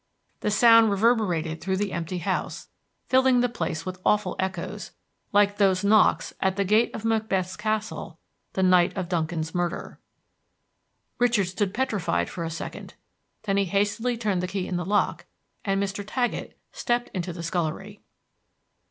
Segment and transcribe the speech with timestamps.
[0.39, 2.69] The sound reverberated through the empty house,
[3.05, 4.93] filling the place with awful echoes,
[5.31, 8.17] like those knocks at the gate of Macbeth's castle
[8.53, 9.99] the night of Duncan's murder.
[11.19, 12.95] Richard stood petrified for a second;
[13.43, 15.27] then he hastily turned the key in the lock,
[15.63, 16.03] and Mr.
[16.03, 18.01] Taggett stepped into the scullery.